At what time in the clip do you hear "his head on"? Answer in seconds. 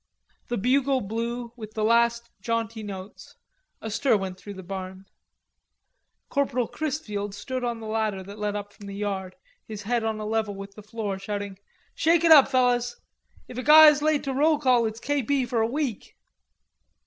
9.67-10.19